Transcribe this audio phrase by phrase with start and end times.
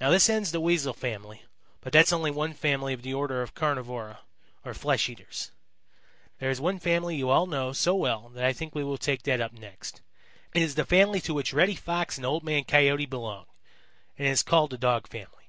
[0.00, 1.42] "Now this ends the Weasel family,
[1.80, 4.20] but that's only one family of the order of Carnivora,
[4.64, 5.50] or flesh eaters.
[6.38, 9.24] There is one family you all know so well that I think we will take
[9.24, 10.00] that up next.
[10.54, 13.46] It is the family to which Reddy Fox and Old Man Coyote belong,
[14.16, 15.48] and it is called the Dog family.